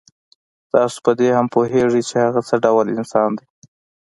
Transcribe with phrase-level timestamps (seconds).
[0.71, 3.47] تاسو په دې هم پوهېږئ چې هغه څه ډول انسان دی.